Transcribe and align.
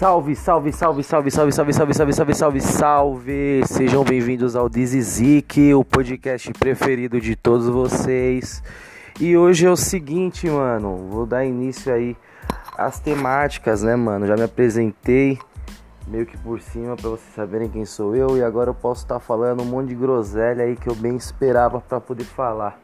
Salve, 0.00 0.34
salve, 0.34 0.72
salve, 0.72 1.02
salve, 1.02 1.30
salve, 1.30 1.52
salve, 1.52 1.72
salve, 1.74 1.92
salve, 1.92 2.14
salve, 2.14 2.34
salve, 2.34 2.60
salve! 2.62 3.62
Sejam 3.66 4.02
bem-vindos 4.02 4.56
ao 4.56 4.66
Dizizik, 4.66 5.74
o 5.74 5.84
podcast 5.84 6.50
preferido 6.54 7.20
de 7.20 7.36
todos 7.36 7.68
vocês. 7.68 8.62
E 9.20 9.36
hoje 9.36 9.66
é 9.66 9.70
o 9.70 9.76
seguinte, 9.76 10.48
mano, 10.48 11.06
vou 11.10 11.26
dar 11.26 11.44
início 11.44 11.92
aí 11.92 12.16
às 12.78 12.98
temáticas, 12.98 13.82
né, 13.82 13.94
mano? 13.94 14.26
Já 14.26 14.36
me 14.36 14.44
apresentei 14.44 15.38
meio 16.08 16.24
que 16.24 16.38
por 16.38 16.62
cima 16.62 16.96
para 16.96 17.10
vocês 17.10 17.34
saberem 17.34 17.68
quem 17.68 17.84
sou 17.84 18.16
eu 18.16 18.38
e 18.38 18.42
agora 18.42 18.70
eu 18.70 18.74
posso 18.74 19.02
estar 19.02 19.16
tá 19.16 19.20
falando 19.20 19.62
um 19.62 19.66
monte 19.66 19.88
de 19.88 19.96
groselha 19.96 20.64
aí 20.64 20.76
que 20.76 20.88
eu 20.88 20.94
bem 20.94 21.14
esperava 21.14 21.78
para 21.78 22.00
poder 22.00 22.24
falar. 22.24 22.80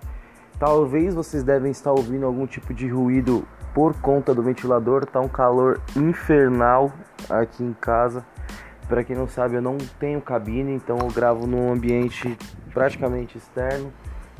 Talvez 0.58 1.14
vocês 1.14 1.42
devem 1.42 1.70
estar 1.70 1.92
ouvindo 1.92 2.26
algum 2.26 2.46
tipo 2.46 2.74
de 2.74 2.86
ruído 2.86 3.48
por 3.76 3.92
conta 4.00 4.34
do 4.34 4.42
ventilador, 4.42 5.04
tá 5.04 5.20
um 5.20 5.28
calor 5.28 5.82
infernal 5.94 6.90
aqui 7.28 7.62
em 7.62 7.74
casa. 7.74 8.24
Para 8.88 9.04
quem 9.04 9.14
não 9.14 9.28
sabe, 9.28 9.56
eu 9.56 9.60
não 9.60 9.76
tenho 10.00 10.18
cabine, 10.22 10.72
então 10.72 10.96
eu 10.98 11.08
gravo 11.08 11.46
num 11.46 11.70
ambiente 11.70 12.38
praticamente 12.72 13.36
externo. 13.36 13.92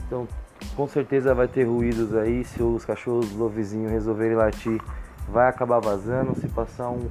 Então, 0.06 0.26
com 0.74 0.88
certeza 0.88 1.34
vai 1.34 1.46
ter 1.46 1.64
ruídos 1.64 2.14
aí. 2.14 2.44
Se 2.44 2.62
os 2.62 2.86
cachorros 2.86 3.28
do 3.28 3.46
vizinho 3.46 3.90
resolverem 3.90 4.38
latir, 4.38 4.80
vai 5.28 5.50
acabar 5.50 5.80
vazando. 5.80 6.34
Se 6.40 6.48
passar 6.48 6.88
um 6.88 7.10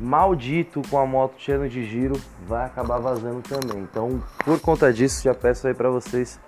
maldito 0.00 0.80
com 0.88 0.96
a 0.96 1.04
moto 1.04 1.34
cheia 1.36 1.68
de 1.68 1.84
giro, 1.84 2.18
vai 2.48 2.64
acabar 2.64 2.96
vazando 2.96 3.42
também. 3.42 3.82
Então, 3.82 4.22
por 4.46 4.58
conta 4.60 4.90
disso, 4.90 5.22
já 5.22 5.34
peço 5.34 5.66
aí 5.66 5.74
para 5.74 5.90
vocês 5.90 6.40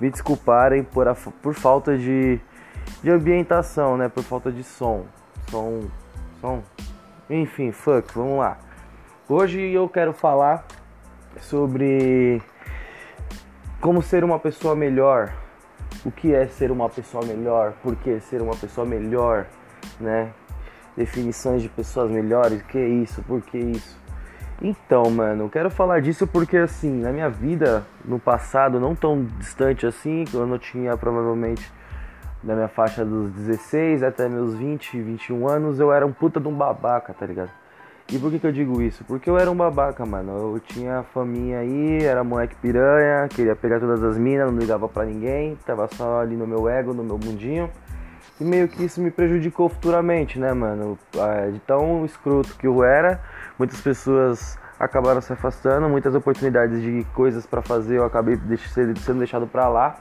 me 0.00 0.10
desculparem 0.10 0.82
por, 0.82 1.06
a, 1.06 1.14
por 1.14 1.54
falta 1.54 1.96
de 1.96 2.40
de 3.02 3.10
ambientação, 3.10 3.96
né? 3.96 4.08
Por 4.08 4.22
falta 4.22 4.50
de 4.50 4.62
som. 4.62 5.06
Som. 5.50 5.84
Som. 6.40 6.62
Enfim, 7.28 7.72
fuck, 7.72 8.12
vamos 8.14 8.38
lá. 8.38 8.58
Hoje 9.28 9.60
eu 9.60 9.88
quero 9.88 10.12
falar 10.12 10.64
sobre 11.40 12.40
como 13.80 14.02
ser 14.02 14.24
uma 14.24 14.38
pessoa 14.38 14.74
melhor. 14.74 15.32
O 16.04 16.10
que 16.10 16.32
é 16.32 16.46
ser 16.46 16.70
uma 16.70 16.88
pessoa 16.88 17.24
melhor? 17.24 17.72
Por 17.82 17.96
que 17.96 18.20
ser 18.20 18.40
uma 18.40 18.54
pessoa 18.54 18.86
melhor, 18.86 19.46
né? 20.00 20.32
Definições 20.96 21.62
de 21.62 21.68
pessoas 21.68 22.10
melhores, 22.10 22.62
que 22.62 22.78
é 22.78 22.88
isso? 22.88 23.22
Por 23.22 23.42
que 23.42 23.58
isso? 23.58 23.98
Então, 24.62 25.10
mano, 25.10 25.44
eu 25.44 25.50
quero 25.50 25.68
falar 25.68 26.00
disso 26.00 26.26
porque 26.26 26.56
assim, 26.56 27.02
na 27.02 27.12
minha 27.12 27.28
vida, 27.28 27.84
no 28.04 28.18
passado, 28.18 28.80
não 28.80 28.94
tão 28.94 29.24
distante 29.38 29.86
assim, 29.86 30.24
quando 30.30 30.54
eu 30.54 30.58
tinha 30.58 30.96
provavelmente 30.96 31.70
da 32.46 32.54
minha 32.54 32.68
faixa 32.68 33.04
dos 33.04 33.32
16 33.32 34.04
até 34.04 34.28
meus 34.28 34.54
20, 34.54 35.02
21 35.02 35.48
anos, 35.48 35.80
eu 35.80 35.92
era 35.92 36.06
um 36.06 36.12
puta 36.12 36.40
de 36.40 36.46
um 36.46 36.54
babaca, 36.54 37.12
tá 37.12 37.26
ligado? 37.26 37.50
E 38.10 38.18
por 38.20 38.30
que, 38.30 38.38
que 38.38 38.46
eu 38.46 38.52
digo 38.52 38.80
isso? 38.80 39.04
Porque 39.04 39.28
eu 39.28 39.36
era 39.36 39.50
um 39.50 39.56
babaca, 39.56 40.06
mano. 40.06 40.54
Eu 40.54 40.60
tinha 40.60 41.02
faminha 41.12 41.58
aí, 41.58 42.04
era 42.04 42.22
moleque 42.22 42.54
piranha, 42.54 43.26
queria 43.28 43.56
pegar 43.56 43.80
todas 43.80 44.00
as 44.04 44.16
minas, 44.16 44.48
não 44.48 44.56
ligava 44.56 44.88
pra 44.88 45.04
ninguém, 45.04 45.56
tava 45.66 45.88
só 45.88 46.20
ali 46.20 46.36
no 46.36 46.46
meu 46.46 46.68
ego, 46.68 46.94
no 46.94 47.02
meu 47.02 47.18
mundinho. 47.18 47.68
E 48.40 48.44
meio 48.44 48.68
que 48.68 48.84
isso 48.84 49.00
me 49.00 49.10
prejudicou 49.10 49.68
futuramente, 49.68 50.38
né, 50.38 50.52
mano? 50.52 50.96
Ah, 51.18 51.50
de 51.50 51.58
tão 51.60 52.04
escroto 52.04 52.54
que 52.56 52.68
eu 52.68 52.84
era, 52.84 53.20
muitas 53.58 53.80
pessoas 53.80 54.56
acabaram 54.78 55.20
se 55.20 55.32
afastando, 55.32 55.88
muitas 55.88 56.14
oportunidades 56.14 56.80
de 56.82 57.04
coisas 57.14 57.46
para 57.46 57.62
fazer 57.62 57.96
eu 57.96 58.04
acabei 58.04 58.38
sendo 58.98 59.18
deixado 59.18 59.46
pra 59.46 59.68
lá 59.68 59.96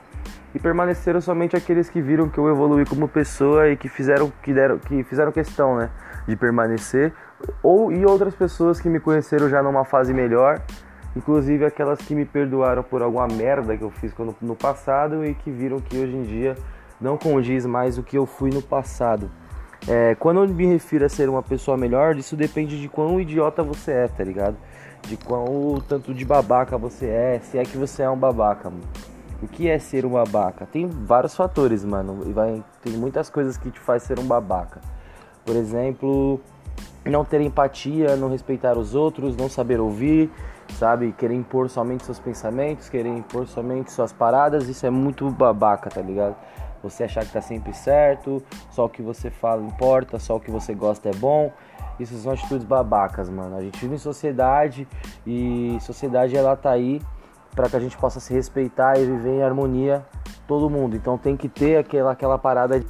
e 0.53 0.59
permaneceram 0.59 1.19
somente 1.19 1.55
aqueles 1.55 1.89
que 1.89 2.01
viram 2.01 2.29
que 2.29 2.37
eu 2.37 2.49
evolui 2.49 2.85
como 2.85 3.07
pessoa 3.09 3.69
e 3.69 3.75
que 3.75 3.89
fizeram 3.89 4.31
que 4.41 4.53
deram 4.53 4.79
que 4.79 5.03
fizeram 5.03 5.31
questão, 5.31 5.75
né, 5.75 5.89
de 6.25 6.35
permanecer, 6.35 7.13
ou 7.61 7.91
e 7.91 8.05
outras 8.05 8.33
pessoas 8.33 8.79
que 8.79 8.87
me 8.87 8.99
conheceram 8.99 9.49
já 9.49 9.61
numa 9.61 9.83
fase 9.83 10.13
melhor, 10.13 10.61
inclusive 11.15 11.65
aquelas 11.65 11.99
que 11.99 12.15
me 12.15 12.25
perdoaram 12.25 12.83
por 12.83 13.01
alguma 13.01 13.27
merda 13.27 13.75
que 13.75 13.83
eu 13.83 13.91
fiz 13.91 14.13
quando, 14.13 14.33
no 14.41 14.55
passado 14.55 15.25
e 15.25 15.33
que 15.33 15.51
viram 15.51 15.79
que 15.81 15.97
hoje 15.97 16.15
em 16.15 16.23
dia 16.23 16.55
não 17.01 17.17
condiz 17.17 17.65
mais 17.65 17.97
o 17.97 18.03
que 18.03 18.17
eu 18.17 18.25
fui 18.25 18.49
no 18.49 18.61
passado. 18.61 19.29
É, 19.87 20.15
quando 20.15 20.41
eu 20.41 20.47
me 20.47 20.65
refiro 20.65 21.05
a 21.05 21.09
ser 21.09 21.29
uma 21.29 21.43
pessoa 21.43 21.77
melhor, 21.77 22.15
isso 22.15 22.35
depende 22.35 22.79
de 22.79 22.87
quão 22.87 23.19
idiota 23.19 23.61
você 23.61 23.91
é, 23.91 24.07
tá 24.07 24.23
ligado? 24.23 24.55
De 25.07 25.17
quão 25.17 25.81
tanto 25.87 26.13
de 26.13 26.25
babaca 26.25 26.77
você 26.77 27.07
é, 27.07 27.39
se 27.39 27.57
é 27.57 27.63
que 27.63 27.77
você 27.77 28.03
é 28.03 28.09
um 28.09 28.17
babaca, 28.17 28.69
mano. 28.69 28.83
O 29.41 29.47
que 29.47 29.69
é 29.69 29.77
ser 29.77 30.05
um 30.05 30.11
babaca? 30.11 30.65
Tem 30.65 30.87
vários 30.87 31.35
fatores, 31.35 31.83
mano. 31.85 32.23
E 32.25 32.31
vai, 32.31 32.63
tem 32.81 32.93
muitas 32.93 33.29
coisas 33.29 33.57
que 33.57 33.69
te 33.69 33.79
faz 33.79 34.03
ser 34.03 34.17
um 34.17 34.23
babaca. 34.23 34.81
Por 35.45 35.55
exemplo, 35.55 36.39
não 37.05 37.23
ter 37.23 37.41
empatia, 37.41 38.15
não 38.15 38.29
respeitar 38.29 38.77
os 38.77 38.95
outros, 38.95 39.35
não 39.35 39.47
saber 39.47 39.79
ouvir, 39.79 40.31
sabe? 40.73 41.11
Querer 41.11 41.35
impor 41.35 41.69
somente 41.69 42.03
seus 42.03 42.19
pensamentos, 42.19 42.89
querer 42.89 43.09
impor 43.09 43.45
somente 43.47 43.91
suas 43.91 44.11
paradas. 44.11 44.67
Isso 44.67 44.85
é 44.85 44.89
muito 44.89 45.29
babaca, 45.29 45.89
tá 45.89 46.01
ligado? 46.01 46.35
Você 46.81 47.03
achar 47.03 47.25
que 47.25 47.33
tá 47.33 47.41
sempre 47.41 47.73
certo, 47.73 48.43
só 48.69 48.85
o 48.85 48.89
que 48.89 49.01
você 49.01 49.29
fala 49.29 49.61
importa, 49.61 50.19
só 50.19 50.35
o 50.35 50.39
que 50.39 50.51
você 50.51 50.73
gosta 50.73 51.09
é 51.09 51.13
bom. 51.13 51.51
Isso 51.99 52.15
são 52.17 52.33
atitudes 52.33 52.65
babacas, 52.65 53.29
mano. 53.29 53.55
A 53.55 53.61
gente 53.61 53.79
vive 53.79 53.95
em 53.95 53.97
sociedade 53.97 54.87
e 55.25 55.77
sociedade 55.81 56.35
ela 56.35 56.55
tá 56.55 56.71
aí 56.71 57.01
para 57.55 57.69
que 57.69 57.75
a 57.75 57.79
gente 57.79 57.97
possa 57.97 58.19
se 58.19 58.33
respeitar 58.33 58.99
e 58.99 59.05
viver 59.05 59.37
em 59.37 59.43
harmonia 59.43 60.05
todo 60.47 60.69
mundo. 60.69 60.95
Então 60.95 61.17
tem 61.17 61.37
que 61.37 61.47
ter 61.47 61.77
aquela, 61.77 62.11
aquela 62.11 62.37
parada 62.37 62.83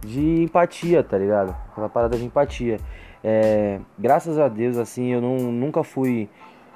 de 0.00 0.42
empatia, 0.42 1.02
tá 1.02 1.16
ligado? 1.16 1.54
Aquela 1.70 1.88
parada 1.88 2.16
de 2.16 2.24
empatia. 2.24 2.78
É, 3.22 3.80
graças 3.98 4.38
a 4.38 4.48
Deus, 4.48 4.76
assim, 4.76 5.08
eu 5.08 5.20
não, 5.20 5.36
nunca 5.36 5.82
fui 5.82 6.28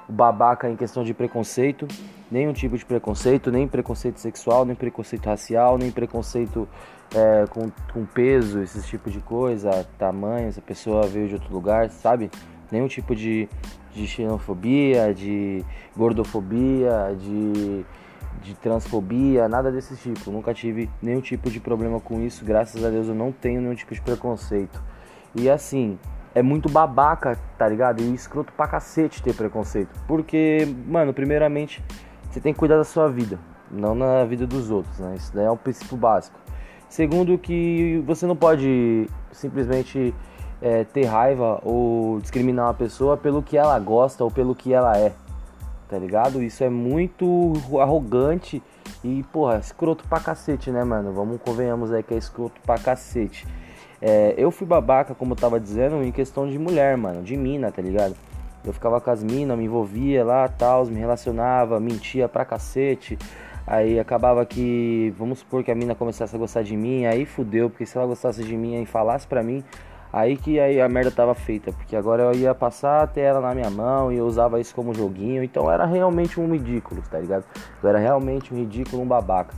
babaca 0.07 0.69
em 0.69 0.75
questão 0.75 1.03
de 1.03 1.13
preconceito, 1.13 1.87
nenhum 2.29 2.53
tipo 2.53 2.77
de 2.77 2.85
preconceito, 2.85 3.51
nem 3.51 3.67
preconceito 3.67 4.19
sexual, 4.19 4.65
nem 4.65 4.75
preconceito 4.75 5.25
racial, 5.25 5.77
nem 5.77 5.91
preconceito 5.91 6.67
é, 7.13 7.45
com, 7.47 7.71
com 7.93 8.05
peso, 8.05 8.61
esse 8.61 8.81
tipo 8.83 9.09
de 9.09 9.19
coisa, 9.19 9.85
tamanho, 9.97 10.51
se 10.51 10.59
a 10.59 10.61
pessoa 10.61 11.07
veio 11.07 11.27
de 11.27 11.33
outro 11.35 11.53
lugar, 11.53 11.89
sabe? 11.89 12.29
Nenhum 12.71 12.87
tipo 12.87 13.15
de, 13.15 13.47
de 13.93 14.07
xenofobia, 14.07 15.13
de 15.13 15.63
gordofobia, 15.95 17.15
de, 17.17 17.85
de 18.41 18.55
transfobia, 18.55 19.47
nada 19.47 19.71
desse 19.71 19.95
tipo. 19.95 20.31
Nunca 20.31 20.53
tive 20.53 20.89
nenhum 21.01 21.21
tipo 21.21 21.49
de 21.49 21.59
problema 21.59 21.99
com 21.99 22.21
isso. 22.21 22.43
Graças 22.43 22.83
a 22.83 22.89
Deus 22.89 23.07
eu 23.07 23.15
não 23.15 23.31
tenho 23.31 23.61
nenhum 23.61 23.75
tipo 23.75 23.93
de 23.93 24.01
preconceito. 24.01 24.81
E 25.35 25.49
assim, 25.49 25.99
é 26.35 26.41
muito 26.43 26.69
babaca, 26.69 27.39
tá 27.57 27.67
ligado? 27.67 28.01
E 28.01 28.13
escroto 28.13 28.51
pra 28.51 28.67
cacete 28.67 29.23
ter 29.23 29.33
preconceito. 29.33 29.89
Porque, 30.05 30.67
mano, 30.85 31.13
primeiramente, 31.13 31.81
você 32.29 32.41
tem 32.41 32.53
que 32.53 32.59
cuidar 32.59 32.75
da 32.75 32.83
sua 32.83 33.09
vida, 33.09 33.39
não 33.71 33.95
na 33.95 34.25
vida 34.25 34.45
dos 34.45 34.69
outros, 34.69 34.99
né? 34.99 35.15
Isso 35.15 35.33
daí 35.33 35.45
é 35.45 35.51
um 35.51 35.55
princípio 35.55 35.95
básico. 35.95 36.37
Segundo, 36.89 37.37
que 37.37 38.03
você 38.05 38.27
não 38.27 38.35
pode 38.35 39.09
simplesmente 39.31 40.13
é, 40.61 40.83
ter 40.83 41.05
raiva 41.05 41.59
ou 41.63 42.19
discriminar 42.19 42.67
uma 42.67 42.73
pessoa 42.73 43.15
pelo 43.15 43.41
que 43.41 43.57
ela 43.57 43.77
gosta 43.79 44.23
ou 44.23 44.29
pelo 44.29 44.53
que 44.53 44.73
ela 44.73 44.97
é, 44.97 45.13
tá 45.89 45.97
ligado? 45.97 46.43
Isso 46.43 46.63
é 46.65 46.69
muito 46.69 47.53
arrogante 47.81 48.61
e, 49.03 49.23
porra, 49.31 49.57
escroto 49.57 50.05
pra 50.07 50.19
cacete, 50.19 50.69
né, 50.69 50.83
mano? 50.83 51.13
Vamos 51.13 51.39
convenhamos 51.41 51.93
aí 51.93 52.03
que 52.03 52.13
é 52.13 52.17
escroto 52.17 52.59
pra 52.65 52.77
cacete. 52.77 53.47
É, 54.01 54.33
eu 54.37 54.51
fui 54.51 54.67
babaca, 54.67 55.15
como 55.15 55.33
eu 55.33 55.35
tava 55.35 55.59
dizendo, 55.59 56.03
em 56.03 56.11
questão 56.11 56.47
de 56.47 56.57
mulher, 56.59 56.97
mano, 56.97 57.23
de 57.23 57.35
mina, 57.35 57.71
tá 57.71 57.81
ligado? 57.81 58.15
Eu 58.63 58.73
ficava 58.73 58.99
com 58.99 59.09
as 59.09 59.23
minas, 59.23 59.57
me 59.57 59.65
envolvia 59.65 60.23
lá, 60.23 60.47
tal, 60.47 60.85
me 60.85 60.99
relacionava, 60.99 61.79
mentia 61.79 62.27
pra 62.27 62.43
cacete. 62.43 63.17
Aí 63.67 63.99
acabava 63.99 64.45
que, 64.45 65.13
vamos 65.17 65.39
supor 65.39 65.63
que 65.63 65.71
a 65.71 65.75
mina 65.75 65.95
começasse 65.95 66.35
a 66.35 66.39
gostar 66.39 66.63
de 66.63 66.75
mim, 66.75 67.05
aí 67.05 67.25
fudeu, 67.25 67.69
porque 67.69 67.85
se 67.85 67.97
ela 67.97 68.05
gostasse 68.05 68.43
de 68.43 68.55
mim 68.55 68.81
e 68.81 68.85
falasse 68.85 69.25
pra 69.27 69.41
mim, 69.41 69.63
Aí 70.15 70.37
que 70.37 70.61
aí 70.61 70.79
a 70.79 70.87
merda 70.87 71.11
tava 71.11 71.35
feita, 71.35 71.73
porque 71.73 71.93
agora 71.93 72.23
eu 72.23 72.33
ia 72.33 72.55
passar 72.55 73.03
até 73.03 73.19
ela 73.19 73.41
na 73.41 73.53
minha 73.53 73.69
mão 73.69 74.13
e 74.13 74.15
eu 74.15 74.25
usava 74.25 74.61
isso 74.61 74.73
como 74.73 74.93
joguinho, 74.93 75.43
então 75.43 75.69
era 75.69 75.85
realmente 75.85 76.39
um 76.39 76.49
ridículo, 76.49 77.03
tá 77.11 77.19
ligado? 77.19 77.43
Eu 77.83 77.89
era 77.89 77.99
realmente 77.99 78.53
um 78.53 78.57
ridículo, 78.57 79.03
um 79.03 79.05
babaca. 79.05 79.53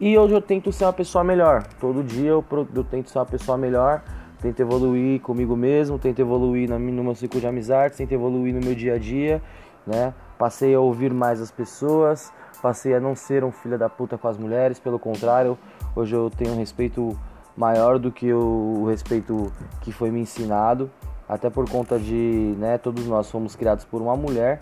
E 0.00 0.16
hoje 0.16 0.32
eu 0.32 0.40
tento 0.40 0.70
ser 0.70 0.84
uma 0.84 0.92
pessoa 0.92 1.24
melhor. 1.24 1.64
Todo 1.80 2.04
dia 2.04 2.30
eu, 2.30 2.44
eu 2.72 2.84
tento 2.84 3.10
ser 3.10 3.18
uma 3.18 3.26
pessoa 3.26 3.58
melhor, 3.58 4.00
tento 4.40 4.60
evoluir 4.60 5.20
comigo 5.20 5.56
mesmo, 5.56 5.98
tento 5.98 6.20
evoluir 6.20 6.70
no 6.70 7.02
meu 7.02 7.16
ciclo 7.16 7.40
de 7.40 7.48
amizade, 7.48 7.96
tento 7.96 8.12
evoluir 8.12 8.54
no 8.54 8.60
meu 8.60 8.76
dia 8.76 8.94
a 8.94 8.98
dia, 8.98 9.42
né? 9.84 10.14
Passei 10.38 10.72
a 10.72 10.78
ouvir 10.78 11.12
mais 11.12 11.40
as 11.40 11.50
pessoas, 11.50 12.32
passei 12.62 12.94
a 12.94 13.00
não 13.00 13.16
ser 13.16 13.42
um 13.42 13.50
filho 13.50 13.76
da 13.76 13.88
puta 13.88 14.16
com 14.16 14.28
as 14.28 14.38
mulheres, 14.38 14.78
pelo 14.78 15.00
contrário, 15.00 15.58
hoje 15.96 16.14
eu 16.14 16.30
tenho 16.30 16.52
um 16.52 16.58
respeito 16.58 17.18
maior 17.56 17.98
do 17.98 18.12
que 18.12 18.32
o, 18.32 18.86
respeito 18.88 19.52
que 19.80 19.90
foi 19.90 20.12
me 20.12 20.20
ensinado, 20.20 20.88
até 21.28 21.50
por 21.50 21.68
conta 21.68 21.98
de, 21.98 22.54
né, 22.56 22.78
todos 22.78 23.04
nós 23.08 23.28
fomos 23.28 23.56
criados 23.56 23.84
por 23.84 24.00
uma 24.00 24.14
mulher, 24.14 24.60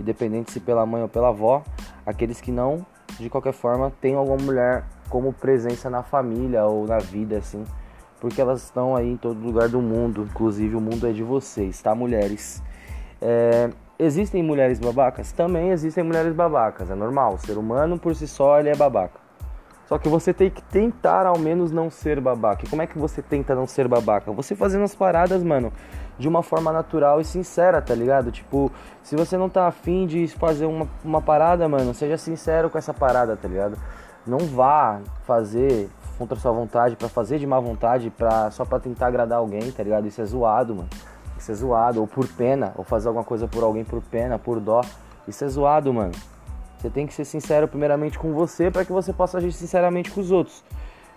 independente 0.00 0.50
se 0.50 0.60
pela 0.60 0.86
mãe 0.86 1.02
ou 1.02 1.08
pela 1.10 1.28
avó, 1.28 1.62
aqueles 2.06 2.40
que 2.40 2.50
não, 2.50 2.86
de 3.18 3.28
qualquer 3.28 3.52
forma, 3.52 3.92
têm 4.00 4.14
alguma 4.14 4.36
mulher 4.36 4.84
como 5.08 5.32
presença 5.32 5.90
na 5.90 6.02
família 6.02 6.64
ou 6.64 6.86
na 6.86 6.98
vida, 6.98 7.38
assim, 7.38 7.64
porque 8.20 8.40
elas 8.40 8.62
estão 8.62 8.94
aí 8.94 9.12
em 9.12 9.16
todo 9.16 9.38
lugar 9.38 9.68
do 9.68 9.80
mundo, 9.80 10.26
inclusive 10.30 10.76
o 10.76 10.80
mundo 10.80 11.06
é 11.06 11.12
de 11.12 11.22
vocês, 11.22 11.80
tá, 11.80 11.94
mulheres? 11.94 12.62
É, 13.20 13.70
existem 13.98 14.42
mulheres 14.42 14.78
babacas? 14.78 15.32
Também 15.32 15.70
existem 15.70 16.04
mulheres 16.04 16.32
babacas, 16.34 16.90
é 16.90 16.94
normal. 16.94 17.34
O 17.34 17.38
ser 17.38 17.58
humano 17.58 17.98
por 17.98 18.14
si 18.14 18.28
só 18.28 18.60
ele 18.60 18.68
é 18.68 18.76
babaca. 18.76 19.27
Só 19.88 19.96
que 19.96 20.06
você 20.06 20.34
tem 20.34 20.50
que 20.50 20.60
tentar 20.64 21.24
ao 21.24 21.38
menos 21.38 21.72
não 21.72 21.88
ser 21.88 22.20
babaca. 22.20 22.66
E 22.66 22.68
como 22.68 22.82
é 22.82 22.86
que 22.86 22.98
você 22.98 23.22
tenta 23.22 23.54
não 23.54 23.66
ser 23.66 23.88
babaca? 23.88 24.30
Você 24.32 24.54
fazendo 24.54 24.84
as 24.84 24.94
paradas, 24.94 25.42
mano, 25.42 25.72
de 26.18 26.28
uma 26.28 26.42
forma 26.42 26.70
natural 26.70 27.22
e 27.22 27.24
sincera, 27.24 27.80
tá 27.80 27.94
ligado? 27.94 28.30
Tipo, 28.30 28.70
se 29.02 29.16
você 29.16 29.38
não 29.38 29.48
tá 29.48 29.66
afim 29.66 30.06
de 30.06 30.28
fazer 30.28 30.66
uma, 30.66 30.86
uma 31.02 31.22
parada, 31.22 31.66
mano, 31.66 31.94
seja 31.94 32.18
sincero 32.18 32.68
com 32.68 32.76
essa 32.76 32.92
parada, 32.92 33.34
tá 33.34 33.48
ligado? 33.48 33.78
Não 34.26 34.40
vá 34.40 35.00
fazer 35.24 35.88
contra 36.18 36.36
sua 36.36 36.52
vontade, 36.52 36.94
para 36.94 37.08
fazer 37.08 37.38
de 37.38 37.46
má 37.46 37.58
vontade, 37.58 38.10
pra, 38.10 38.50
só 38.50 38.66
pra 38.66 38.78
tentar 38.78 39.06
agradar 39.06 39.38
alguém, 39.38 39.72
tá 39.72 39.82
ligado? 39.82 40.06
Isso 40.06 40.20
é 40.20 40.24
zoado, 40.26 40.74
mano. 40.74 40.88
Isso 41.38 41.50
é 41.50 41.54
zoado. 41.54 42.00
Ou 42.02 42.06
por 42.06 42.28
pena, 42.28 42.74
ou 42.76 42.84
fazer 42.84 43.08
alguma 43.08 43.24
coisa 43.24 43.48
por 43.48 43.64
alguém 43.64 43.84
por 43.84 44.02
pena, 44.02 44.38
por 44.38 44.60
dó. 44.60 44.82
Isso 45.26 45.44
é 45.44 45.48
zoado, 45.48 45.94
mano. 45.94 46.12
Você 46.78 46.88
tem 46.88 47.06
que 47.06 47.12
ser 47.14 47.24
sincero 47.24 47.66
primeiramente 47.66 48.18
com 48.18 48.32
você 48.32 48.70
para 48.70 48.84
que 48.84 48.92
você 48.92 49.12
possa 49.12 49.38
agir 49.38 49.52
sinceramente 49.52 50.10
com 50.10 50.20
os 50.20 50.30
outros. 50.30 50.62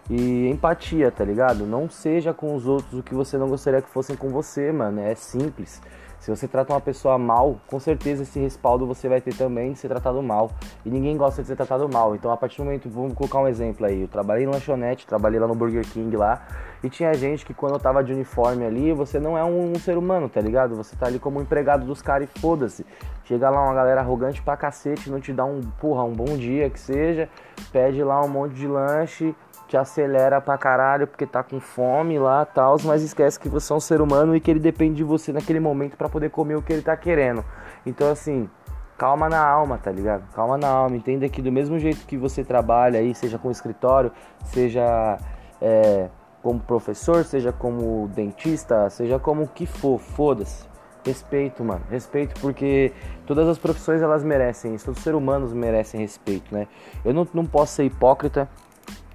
E 0.10 0.50
empatia, 0.50 1.12
tá 1.12 1.24
ligado? 1.24 1.66
Não 1.66 1.90
seja 1.90 2.34
com 2.34 2.56
os 2.56 2.66
outros 2.66 3.00
o 3.00 3.04
que 3.04 3.13
você 3.13 3.38
não 3.38 3.48
gostaria 3.48 3.81
que 3.81 3.90
fossem 3.90 4.16
com 4.16 4.30
você, 4.30 4.72
mano. 4.72 5.00
É 5.00 5.13
simples. 5.13 5.80
Se 6.21 6.29
você 6.29 6.47
trata 6.47 6.71
uma 6.71 6.79
pessoa 6.79 7.18
mal, 7.18 7.59
com 7.65 7.79
certeza 7.79 8.21
esse 8.21 8.39
respaldo 8.39 8.85
você 8.85 9.09
vai 9.09 9.19
ter 9.19 9.33
também 9.33 9.73
de 9.73 9.79
ser 9.79 9.88
tratado 9.88 10.21
mal. 10.21 10.51
E 10.85 10.89
ninguém 10.91 11.18
gosta 11.18 11.41
de 11.41 11.47
ser 11.47 11.56
tratado 11.56 11.89
mal. 11.91 12.15
Então, 12.15 12.31
a 12.31 12.38
partir 12.38 12.57
do 12.57 12.65
momento, 12.65 12.88
vamos 12.88 13.15
colocar 13.15 13.39
um 13.39 13.47
exemplo 13.47 13.88
aí. 13.88 14.01
Eu 14.01 14.07
trabalhei 14.07 14.45
em 14.45 14.47
lanchonete, 14.47 15.07
trabalhei 15.07 15.39
lá 15.39 15.47
no 15.47 15.56
Burger 15.56 15.83
King 15.83 16.15
lá. 16.15 16.45
E 16.83 16.91
tinha 16.91 17.12
gente 17.15 17.44
que 17.44 17.56
quando 17.56 17.73
eu 17.73 17.79
tava 17.79 18.03
de 18.03 18.13
uniforme 18.13 18.63
ali, 18.63 18.94
você 18.94 19.19
não 19.19 19.35
é 19.35 19.44
um, 19.44 19.71
um 19.71 19.75
ser 19.79 19.97
humano, 19.97 20.29
tá 20.29 20.39
ligado? 20.39 20.75
Você 20.75 20.95
tá 20.95 21.07
ali 21.07 21.18
como 21.18 21.39
um 21.39 21.41
empregado 21.41 21.88
dos 21.88 22.03
caras 22.03 22.29
e 22.31 22.39
foda-se. 22.39 22.85
Chega 23.24 23.50
lá 23.50 23.59
uma 23.59 23.74
galera 23.74 24.01
arrogante 24.01 24.44
pra 24.44 24.56
cacete, 24.56 25.09
não 25.09 25.19
te 25.19 25.33
dá 25.33 25.44
um, 25.44 25.59
porra, 25.79 26.03
um 26.03 26.13
bom 26.13 26.38
dia 26.38 26.69
que 26.69 26.79
seja. 26.79 27.27
Pede 27.71 28.03
lá 28.03 28.24
um 28.24 28.27
monte 28.27 28.53
de 28.53 28.67
lanche 28.67 29.35
te 29.71 29.77
acelera 29.77 30.41
pra 30.41 30.57
caralho 30.57 31.07
porque 31.07 31.25
tá 31.25 31.41
com 31.41 31.57
fome 31.62 32.19
lá 32.19 32.44
tal, 32.44 32.75
mas 32.83 33.01
esquece 33.01 33.39
que 33.39 33.47
você 33.47 33.71
é 33.71 33.75
um 33.77 33.79
ser 33.79 34.01
humano 34.01 34.35
e 34.35 34.41
que 34.41 34.51
ele 34.51 34.59
depende 34.59 34.95
de 34.95 35.03
você 35.03 35.31
naquele 35.31 35.62
momento 35.62 35.95
para 35.95 36.09
poder 36.09 36.29
comer 36.29 36.56
o 36.56 36.62
que 36.62 36.73
ele 36.73 36.81
tá 36.81 36.95
querendo. 36.97 37.41
Então 37.85 38.12
assim, 38.12 38.50
calma 38.97 39.29
na 39.29 39.41
alma, 39.41 39.77
tá 39.77 39.89
ligado? 39.89 40.29
Calma 40.33 40.57
na 40.57 40.68
alma, 40.68 40.97
entenda 40.97 41.27
que 41.29 41.41
do 41.41 41.53
mesmo 41.53 41.79
jeito 41.79 42.06
que 42.06 42.18
você 42.18 42.44
trabalha 42.44 43.00
aí, 43.00 43.15
seja 43.15 43.38
com 43.38 43.50
escritório, 43.50 44.12
seja 44.44 45.18
é, 45.62 46.09
como 46.44 46.59
professor, 46.59 47.24
seja 47.24 47.53
como 47.53 48.09
dentista, 48.13 48.89
seja 48.89 49.19
como 49.19 49.44
o 49.44 49.47
que 49.47 49.65
for, 49.65 49.97
foda-se. 50.00 50.69
Respeito, 51.06 51.63
mano. 51.63 51.81
Respeito 51.89 52.39
porque 52.41 52.91
todas 53.25 53.47
as 53.47 53.57
profissões 53.57 54.01
elas 54.01 54.24
merecem 54.24 54.75
isso. 54.75 54.85
Todos 54.85 55.00
os 55.00 55.03
seres 55.03 55.17
humanos 55.17 55.51
merecem 55.53 56.01
respeito, 56.01 56.53
né? 56.53 56.67
Eu 57.03 57.12
não, 57.12 57.27
não 57.33 57.45
posso 57.45 57.74
ser 57.74 57.85
hipócrita 57.85 58.47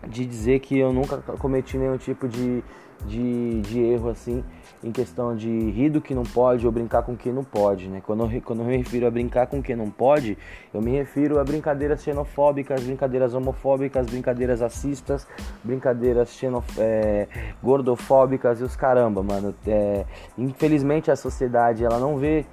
de 0.09 0.25
dizer 0.25 0.61
que 0.61 0.79
eu 0.79 0.93
nunca 0.93 1.19
cometi 1.39 1.77
nenhum 1.77 1.97
tipo 1.97 2.29
de, 2.29 2.63
de, 3.05 3.61
de, 3.63 3.81
erro 3.81 4.09
assim 4.09 4.43
em 4.83 4.93
questão 4.93 5.35
de 5.35 5.49
rir 5.71 5.91
do 5.91 6.01
que 6.01 6.15
não 6.15 6.23
pode 6.23 6.67
ou 6.67 6.73
brincar 6.73 7.03
com 7.03 7.13
o 7.13 7.17
que 7.17 7.31
não 7.31 7.43
pode, 7.43 7.89
né? 7.89 8.03
Quando 8.05 8.25
eu, 8.25 8.43
quando 8.43 8.61
eu 8.61 8.67
me 8.67 8.77
refiro 8.77 9.07
a 9.07 9.11
brincar 9.11 9.47
com 9.47 9.59
o 9.59 9.63
que 9.63 9.75
não 9.75 9.91
pode, 9.91 10.39
eu 10.73 10.81
me 10.81 10.93
refiro 10.93 11.39
a 11.41 11.45
brincadeiras 11.45 12.03
xenofóbicas, 12.03 12.83
brincadeiras 12.83 13.35
homofóbicas, 13.35 14.07
brincadeiras 14.07 14.61
racistas, 14.61 15.27
brincadeiras 15.65 16.31
xenof 16.31 16.79
é, 16.79 17.27
gordofóbicas 17.63 18.61
e 18.61 18.65
os 18.65 18.77
caramba, 18.77 19.23
mano. 19.23 19.55
É, 19.67 20.05
infelizmente 20.39 21.11
a 21.11 21.17
sociedade 21.17 21.85
ela 21.85 21.99
não 21.99 22.17
vê 22.17 22.45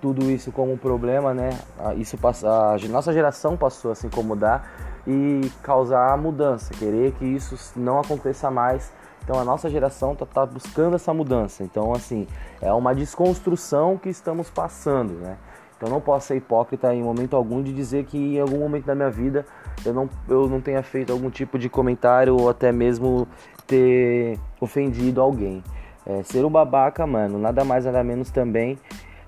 tudo 0.00 0.30
isso 0.30 0.52
como 0.52 0.72
um 0.72 0.76
problema, 0.76 1.32
né? 1.32 1.50
Isso 1.96 2.16
passa, 2.18 2.48
a 2.48 2.88
nossa 2.88 3.12
geração 3.12 3.56
passou 3.56 3.92
a 3.92 3.94
se 3.94 4.06
incomodar 4.06 4.95
e 5.06 5.50
causar 5.62 6.16
mudança, 6.16 6.72
querer 6.74 7.12
que 7.12 7.24
isso 7.24 7.56
não 7.78 8.00
aconteça 8.00 8.50
mais. 8.50 8.92
Então 9.22 9.38
a 9.40 9.44
nossa 9.44 9.68
geração 9.68 10.12
está 10.12 10.26
tá 10.26 10.46
buscando 10.46 10.96
essa 10.96 11.12
mudança. 11.12 11.62
Então 11.62 11.92
assim 11.92 12.26
é 12.60 12.72
uma 12.72 12.94
desconstrução 12.94 13.96
que 13.96 14.08
estamos 14.08 14.50
passando, 14.50 15.14
né? 15.14 15.36
Então 15.76 15.90
não 15.90 16.00
posso 16.00 16.28
ser 16.28 16.36
hipócrita 16.36 16.94
em 16.94 17.02
momento 17.02 17.36
algum 17.36 17.62
de 17.62 17.72
dizer 17.72 18.04
que 18.06 18.36
em 18.36 18.40
algum 18.40 18.58
momento 18.58 18.86
da 18.86 18.94
minha 18.94 19.10
vida 19.10 19.44
eu 19.84 19.92
não, 19.92 20.08
eu 20.28 20.48
não 20.48 20.60
tenha 20.60 20.82
feito 20.82 21.12
algum 21.12 21.28
tipo 21.28 21.58
de 21.58 21.68
comentário 21.68 22.34
ou 22.34 22.48
até 22.48 22.72
mesmo 22.72 23.28
ter 23.66 24.38
ofendido 24.60 25.20
alguém. 25.20 25.62
É, 26.06 26.22
ser 26.22 26.44
um 26.44 26.50
babaca, 26.50 27.04
mano, 27.06 27.36
nada 27.36 27.64
mais 27.64 27.84
nada 27.84 28.02
menos 28.02 28.30
também 28.30 28.78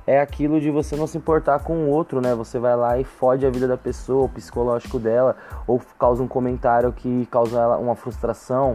é 0.09 0.23
aquilo 0.23 0.59
de 0.59 0.71
você 0.71 0.97
não 0.97 1.07
se 1.07 1.19
importar 1.19 1.59
com 1.59 1.85
o 1.85 1.91
outro, 1.91 2.19
né? 2.23 2.35
Você 2.35 2.59
vai 2.59 2.75
lá 2.75 2.99
e 2.99 3.05
fode 3.05 3.45
a 3.45 3.51
vida 3.51 3.69
da 3.69 3.77
pessoa, 3.77 4.25
o 4.25 4.29
psicológico 4.31 4.99
dela, 4.99 5.37
ou 5.67 5.79
causa 5.99 6.23
um 6.23 6.27
comentário 6.27 6.91
que 6.95 7.27
causa 7.27 7.77
uma 7.77 7.95
frustração, 7.95 8.73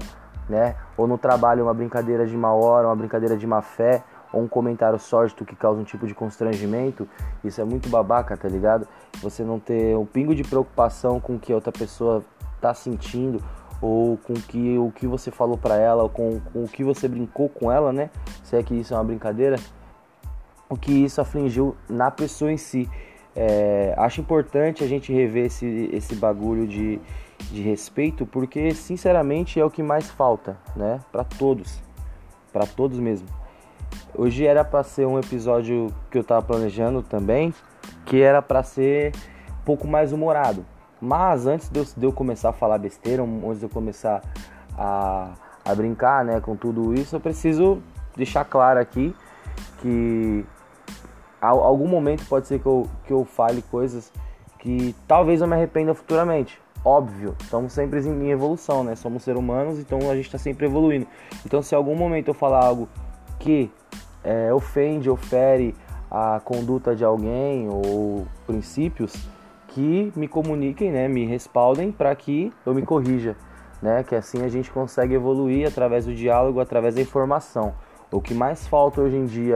né? 0.48 0.76
Ou 0.96 1.08
no 1.08 1.18
trabalho 1.18 1.64
uma 1.64 1.74
brincadeira 1.74 2.28
de 2.28 2.38
má 2.38 2.54
hora, 2.54 2.88
uma 2.88 2.96
brincadeira 2.96 3.36
de 3.36 3.48
má 3.48 3.64
fé, 3.64 4.04
ou 4.32 4.44
um 4.44 4.48
comentário 4.48 5.00
sórdido 5.00 5.44
que 5.44 5.56
causa 5.56 5.82
um 5.82 5.84
tipo 5.84 6.06
de 6.06 6.14
constrangimento. 6.14 7.10
Isso 7.44 7.60
é 7.60 7.64
muito 7.64 7.90
babaca, 7.90 8.38
tá 8.38 8.48
ligado? 8.48 8.88
Você 9.24 9.44
não 9.44 9.60
ter 9.60 9.98
um 9.98 10.06
pingo 10.06 10.36
de 10.36 10.44
preocupação 10.44 11.20
com 11.20 11.38
o 11.38 11.40
que 11.40 11.52
a 11.52 11.56
outra 11.56 11.72
pessoa 11.72 12.24
tá 12.62 12.76
sentindo 12.76 13.44
ou 13.82 14.18
com 14.18 14.36
que, 14.36 14.78
o 14.78 14.92
que 14.92 15.08
você 15.08 15.32
falou 15.32 15.58
para 15.58 15.78
ela, 15.78 16.04
ou 16.04 16.10
com, 16.10 16.40
com 16.54 16.64
o 16.64 16.68
que 16.68 16.84
você 16.84 17.08
brincou 17.08 17.50
com 17.50 17.72
ela, 17.72 17.92
né? 17.92 18.12
Se 18.44 18.56
é 18.56 18.62
que 18.62 18.76
isso 18.76 18.94
é 18.94 18.98
uma 18.98 19.04
brincadeira 19.04 19.58
o 20.74 20.78
que 20.78 20.92
isso 20.92 21.22
afligiu 21.22 21.76
na 21.88 22.10
pessoa 22.10 22.52
em 22.52 22.58
si. 22.58 22.90
É, 23.36 23.94
acho 23.98 24.22
importante 24.22 24.84
a 24.84 24.88
gente 24.88 25.14
rever 25.14 25.46
esse, 25.46 25.90
esse 25.94 26.16
bagulho 26.16 26.68
de, 26.68 27.00
de 27.52 27.62
respeito, 27.62 28.26
porque 28.26 28.74
sinceramente 28.74 29.60
é 29.60 29.66
o 29.66 29.70
que 29.70 29.84
mais 29.84 30.10
falta, 30.10 30.58
né? 30.76 31.00
Para 31.12 31.24
todos, 31.24 31.80
para 32.52 32.66
todos 32.66 32.98
mesmo. 32.98 33.28
Hoje 34.16 34.48
era 34.48 34.64
para 34.64 34.84
ser 34.84 35.06
um 35.06 35.20
episódio 35.20 35.94
que 36.10 36.18
eu 36.18 36.24
tava 36.24 36.42
planejando 36.42 37.04
também, 37.04 37.54
que 38.06 38.20
era 38.20 38.42
para 38.42 38.64
ser 38.64 39.12
um 39.62 39.64
pouco 39.64 39.88
mais 39.88 40.12
humorado. 40.12 40.66
Mas 41.00 41.46
antes 41.46 41.70
de 41.70 41.80
eu, 41.80 41.86
de 41.98 42.06
eu, 42.06 42.12
começar 42.12 42.50
a 42.50 42.54
falar 42.54 42.80
besteira, 42.80 43.22
antes 43.22 43.60
de 43.60 43.66
eu 43.66 43.70
começar 43.70 44.22
a, 44.76 45.34
a 45.64 45.76
brincar 45.76 46.26
né, 46.26 46.40
com 46.40 46.56
tudo 46.56 46.96
isso, 46.96 47.16
eu 47.16 47.20
preciso 47.20 47.82
deixar 48.16 48.46
claro 48.46 48.80
aqui 48.80 49.16
que 49.82 50.46
algum 51.48 51.88
momento 51.88 52.26
pode 52.28 52.48
ser 52.48 52.60
que 52.60 52.66
eu, 52.66 52.88
que 53.06 53.12
eu 53.14 53.26
fale 53.26 53.62
coisas 53.64 54.12
que 54.60 54.96
talvez 55.08 55.42
eu 55.42 55.48
me 55.48 55.56
arrependa 55.56 55.94
futuramente. 55.94 56.60
Óbvio, 56.86 57.36
estamos 57.42 57.74
sempre 57.74 58.00
em 58.00 58.32
evolução, 58.32 58.84
né? 58.84 58.96
Somos 58.96 59.24
seres 59.24 59.40
humanos, 59.40 59.80
então 59.80 60.00
a 60.10 60.16
gente 60.16 60.26
está 60.26 60.38
sempre 60.38 60.66
evoluindo. 60.66 61.08
Então, 61.46 61.62
se 61.62 61.76
algum 61.76 61.96
momento 61.96 62.30
eu 62.30 62.34
falar 62.34 62.66
algo 62.66 62.88
que 63.40 63.70
é, 64.24 64.54
ofende 64.54 65.10
ou 65.10 65.18
fere 65.18 65.76
a 66.10 66.40
conduta 66.44 66.96
de 66.96 67.04
alguém 67.04 67.68
ou 67.70 68.26
princípios, 68.46 69.14
que 69.70 70.14
me 70.16 70.28
comuniquem, 70.28 70.92
né? 70.92 71.08
Me 71.08 71.26
respaldem 71.26 71.92
para 71.92 72.16
que 72.16 72.54
eu 72.66 72.74
me 72.74 72.84
corrija, 72.84 73.36
né? 73.82 74.04
Que 74.04 74.16
assim 74.16 74.44
a 74.44 74.48
gente 74.48 74.72
consegue 74.72 75.14
evoluir 75.14 75.68
através 75.68 76.06
do 76.06 76.14
diálogo, 76.14 76.60
através 76.60 76.96
da 76.96 77.02
informação. 77.02 77.74
O 78.12 78.22
que 78.22 78.34
mais 78.34 78.68
falta 78.68 79.02
hoje 79.02 79.18
em 79.18 79.26
dia 79.26 79.56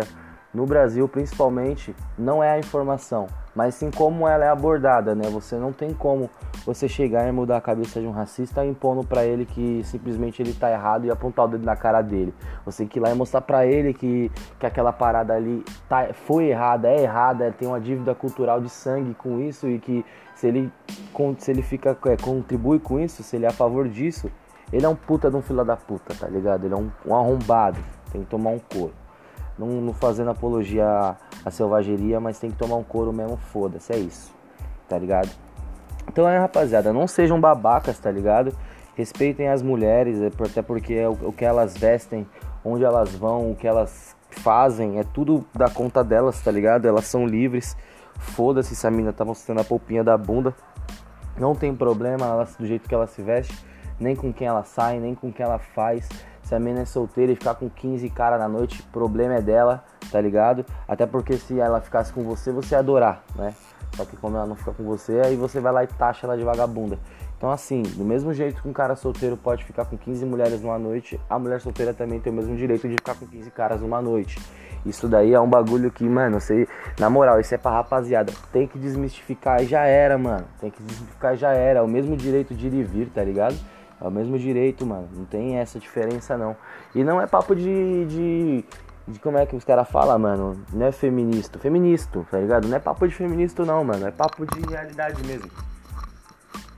no 0.54 0.66
Brasil 0.66 1.08
principalmente 1.08 1.96
não 2.18 2.44
é 2.44 2.52
a 2.52 2.60
informação, 2.60 3.28
mas 3.56 3.76
sim 3.76 3.92
como 3.92 4.28
ela 4.28 4.46
é 4.46 4.50
abordada, 4.50 5.14
né? 5.14 5.30
Você 5.30 5.56
não 5.56 5.74
tem 5.74 5.94
como 5.94 6.30
você 6.66 6.88
chegar 6.88 7.28
e 7.28 7.32
mudar 7.32 7.58
a 7.58 7.62
cabeça 7.62 8.00
de 8.00 8.08
um 8.08 8.12
racista 8.12 8.66
impondo 8.66 9.04
para 9.04 9.26
ele 9.26 9.46
que 9.46 9.82
simplesmente 9.84 10.42
ele 10.42 10.54
tá 10.54 10.72
errado 10.72 11.06
e 11.06 11.12
apontar 11.12 11.46
o 11.46 11.48
dedo 11.48 11.66
na 11.66 11.76
cara 11.76 12.02
dele. 12.02 12.34
Você 12.66 12.80
tem 12.80 12.88
que 12.88 13.00
ir 13.00 13.02
lá 13.02 13.10
e 13.10 13.14
mostrar 13.14 13.42
para 13.42 13.66
ele 13.66 13.94
que, 13.94 14.32
que 14.60 14.66
aquela 14.66 14.94
parada 14.94 15.34
ali 15.34 15.64
tá, 15.90 16.10
foi 16.14 16.46
errada, 16.46 16.88
é 16.88 17.04
errada, 17.04 17.52
tem 17.52 17.68
uma 17.68 17.80
dívida 17.80 18.16
cultural 18.16 18.62
de 18.62 18.70
sangue 18.70 19.14
com 19.14 19.40
isso 19.40 19.68
e 19.68 19.80
que 19.80 20.06
se 20.36 20.48
ele, 20.48 20.72
se 21.40 21.52
ele 21.52 21.62
fica, 21.62 21.98
é, 22.06 22.18
contribui 22.18 22.80
com 22.80 23.00
isso, 23.00 23.24
se 23.24 23.36
ele 23.36 23.46
é 23.46 23.50
a 23.50 23.54
favor 23.54 23.88
disso, 23.88 24.30
ele 24.72 24.86
é 24.86 24.90
um 24.90 24.96
puta 24.96 25.30
de 25.30 25.36
um 25.36 25.42
fila 25.42 25.66
da 25.66 25.76
puta, 25.76 26.14
tá 26.14 26.28
ligado? 26.28 26.66
Ele 26.66 26.74
é 26.74 26.78
um, 26.78 26.92
um 27.06 27.16
arrombado, 27.16 27.80
tem 28.12 28.22
que 28.22 28.28
tomar 28.28 28.52
um 28.52 28.60
couro 28.60 28.94
não, 29.58 29.68
não 29.68 29.94
fazendo 29.94 30.30
apologia 30.30 30.86
à, 30.86 31.16
à 31.46 31.52
selvageria, 31.52 32.20
mas 32.20 32.40
tem 32.40 32.52
que 32.52 32.58
tomar 32.58 32.76
um 32.76 32.84
couro 32.84 33.12
mesmo, 33.12 33.38
foda-se, 33.38 33.94
é 33.94 33.98
isso, 33.98 34.34
tá 34.88 34.98
ligado? 34.98 35.30
Então 36.08 36.28
é, 36.28 36.38
rapaziada, 36.38 36.94
não 36.94 37.08
sejam 37.08 37.40
babacas, 37.40 38.00
tá 38.00 38.10
ligado? 38.10 38.54
Respeitem 38.96 39.50
as 39.50 39.62
mulheres, 39.62 40.22
é 40.22 40.28
até 40.28 40.62
porque 40.62 40.94
é 40.94 41.08
o, 41.08 41.12
o 41.12 41.34
que 41.34 41.46
elas 41.46 41.78
vestem, 41.78 42.28
onde 42.64 42.84
elas 42.84 43.14
vão, 43.14 43.52
o 43.52 43.56
que 43.56 43.68
elas 43.68 44.16
fazem, 44.30 45.00
é 45.00 45.04
tudo 45.04 45.46
da 45.54 45.70
conta 45.70 46.04
delas, 46.04 46.42
tá 46.42 46.52
ligado? 46.52 46.88
Elas 46.88 47.06
são 47.06 47.26
livres. 47.26 47.76
Foda-se 48.18 48.76
se 48.76 48.88
a 48.88 48.92
mina 48.92 49.14
tá 49.14 49.24
mostrando 49.24 49.62
a 49.62 49.64
polpinha 49.64 50.04
da 50.04 50.18
bunda. 50.18 50.56
Não 51.38 51.54
tem 51.54 51.76
problema 51.76 52.26
elas, 52.26 52.56
do 52.56 52.66
jeito 52.66 52.90
que 52.90 52.96
ela 52.96 53.06
se 53.06 53.22
veste, 53.22 53.56
nem 54.00 54.16
com 54.16 54.34
quem 54.34 54.48
ela 54.48 54.64
sai, 54.64 55.00
nem 55.00 55.14
com 55.14 55.32
quem 55.32 55.46
ela 55.46 55.60
faz. 55.60 56.10
Se 56.48 56.56
a 56.56 56.60
menina 56.60 56.84
é 56.84 56.86
solteira 56.86 57.30
e 57.30 57.36
ficar 57.36 57.56
com 57.56 57.70
15 57.70 58.10
cara 58.10 58.38
na 58.38 58.48
noite, 58.48 58.82
problema 58.84 59.34
é 59.34 59.42
dela, 59.42 59.84
tá 60.10 60.22
ligado? 60.22 60.66
Até 60.88 61.06
porque 61.06 61.36
se 61.36 61.60
ela 61.60 61.82
ficasse 61.82 62.14
com 62.14 62.24
você, 62.24 62.54
você 62.54 62.74
ia 62.74 62.80
adorar, 62.80 63.22
né? 63.36 63.54
Só 63.98 64.06
que 64.06 64.16
como 64.16 64.38
ela 64.38 64.46
não 64.46 64.56
fica 64.56 64.72
com 64.72 64.86
você, 64.86 65.20
aí 65.26 65.36
você 65.36 65.60
vai 65.60 65.74
lá 65.74 65.84
e 65.84 65.88
taxa 65.88 66.26
ela 66.26 66.38
de 66.38 66.46
vagabunda. 66.46 66.98
Então, 67.38 67.52
assim, 67.52 67.82
do 67.82 68.06
mesmo 68.06 68.34
jeito 68.34 68.62
que 68.62 68.70
um 68.70 68.72
cara 68.72 68.96
solteiro 68.96 69.36
pode 69.36 69.66
ficar 69.66 69.84
com 69.84 69.98
15 69.98 70.26
mulheres 70.26 70.62
numa 70.62 70.80
noite, 70.80 71.20
a 71.30 71.38
mulher 71.38 71.60
solteira 71.60 71.94
também 71.94 72.22
tem 72.22 72.32
o 72.32 72.36
mesmo 72.38 72.56
direito 72.56 72.88
de 72.88 72.96
ficar 72.96 73.16
com 73.16 73.28
15 73.28 73.52
caras 73.52 73.82
numa 73.82 74.02
noite. 74.02 74.40
Isso 74.86 75.06
daí 75.10 75.34
é 75.34 75.42
um 75.42 75.50
bagulho 75.50 75.92
que, 75.92 76.08
mano, 76.08 76.40
você, 76.40 76.66
na 76.98 77.10
moral, 77.10 77.42
isso 77.42 77.54
é 77.54 77.58
pra 77.58 77.72
rapaziada. 77.72 78.32
Tem 78.54 78.66
que 78.66 78.80
desmistificar 78.80 79.62
e 79.62 79.66
já 79.66 79.82
era, 79.86 80.18
mano. 80.18 80.46
Tem 80.62 80.72
que 80.72 80.82
desmistificar 80.82 81.34
e 81.34 81.38
já 81.38 81.52
era. 81.52 81.80
É 81.80 81.82
o 81.82 81.90
mesmo 81.90 82.16
direito 82.16 82.56
de 82.56 82.68
ir 82.68 82.74
e 82.74 82.84
vir, 82.84 83.10
tá 83.10 83.22
ligado? 83.22 83.58
É 84.00 84.08
o 84.08 84.12
mesmo 84.12 84.38
direito, 84.38 84.86
mano. 84.86 85.10
Não 85.14 85.26
tem 85.26 85.58
essa 85.58 85.80
diferença, 85.80 86.38
não. 86.38 86.56
E 86.94 87.04
não 87.04 87.20
é 87.20 87.26
papo 87.26 87.56
de. 87.56 88.06
de, 88.06 88.66
de 89.08 89.20
como 89.20 89.38
é 89.38 89.46
que 89.46 89.56
os 89.56 89.64
caras 89.64 89.90
falam, 89.90 90.18
mano? 90.20 90.62
Não 90.72 90.86
é 90.86 90.92
feminista. 90.92 91.58
Feminista, 91.58 92.26
tá 92.30 92.40
ligado? 92.40 92.68
Não 92.68 92.78
é 92.78 92.80
papo 92.80 93.08
de 93.08 93.16
feminista, 93.16 93.66
não, 93.66 93.84
mano. 93.84 94.08
É 94.08 94.12
papo 94.12 94.46
de 94.46 94.70
realidade 94.70 95.26
mesmo. 95.26 95.50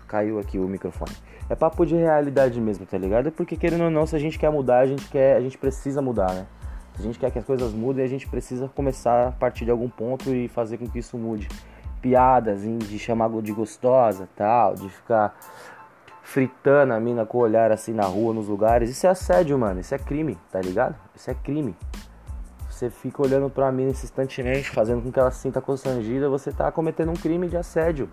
Caiu 0.08 0.40
aqui 0.40 0.58
o 0.58 0.68
microfone. 0.68 1.12
É 1.50 1.56
papo 1.56 1.86
de 1.86 1.96
realidade 1.96 2.62
mesmo, 2.62 2.86
tá 2.86 2.98
ligado? 2.98 3.32
Porque 3.32 3.58
querendo 3.58 3.86
ou 3.86 3.90
não, 3.90 4.06
se 4.06 4.16
a 4.16 4.20
gente 4.20 4.38
quer 4.38 4.52
mudar, 4.52 4.80
a 4.80 4.86
gente 4.86 5.08
quer, 5.10 5.36
a 5.36 5.42
gente 5.42 5.58
precisa 5.58 6.02
mudar, 6.02 6.32
né? 6.34 6.46
Se 6.96 7.02
a 7.02 7.06
gente 7.06 7.18
quer 7.18 7.32
que 7.32 7.40
as 7.40 7.46
coisas 7.46 7.74
mudem, 7.74 8.04
a 8.06 8.08
gente 8.08 8.28
precisa 8.28 8.68
começar 8.68 9.30
a 9.30 9.32
partir 9.32 9.66
de 9.66 9.72
algum 9.72 9.90
ponto 9.90 10.34
e 10.34 10.48
fazer 10.48 10.78
com 10.78 10.88
que 10.88 11.00
isso 11.00 11.18
mude. 11.18 11.48
Piadas 12.02 12.62
de 12.62 13.00
chamar 13.00 13.30
de 13.42 13.52
gostosa, 13.52 14.30
tal, 14.36 14.76
de 14.76 14.90
ficar 14.90 15.36
fritando 16.29 16.93
a 16.93 17.00
mina 17.00 17.25
com 17.25 17.39
o 17.39 17.41
olhar 17.41 17.71
assim 17.71 17.91
na 17.91 18.03
rua, 18.03 18.33
nos 18.33 18.48
lugares. 18.48 18.89
Isso 18.91 19.07
é 19.07 19.09
assédio, 19.09 19.57
mano. 19.57 19.79
Isso 19.79 19.95
é 19.95 19.98
crime, 19.98 20.38
tá 20.51 20.62
ligado? 20.62 20.95
Isso 21.15 21.29
é 21.29 21.33
crime. 21.33 21.75
Você 22.69 22.89
fica 22.91 23.24
olhando 23.24 23.50
pra 23.50 23.71
mina 23.71 23.89
insistentemente, 23.89 24.69
fazendo 24.69 25.01
com 25.01 25.12
que 25.12 25.19
ela 25.19 25.31
se 25.31 25.39
sinta 25.39 25.59
constrangida, 25.59 26.29
você 26.29 26.51
tá 26.51 26.71
cometendo 26.71 27.09
um 27.09 27.15
crime 27.15 27.48
de 27.48 27.57
assédio. 27.57 28.07